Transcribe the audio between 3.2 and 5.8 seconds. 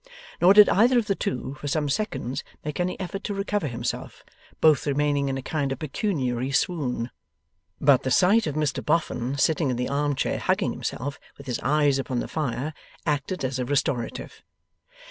to recover himself; both remaining in a kind of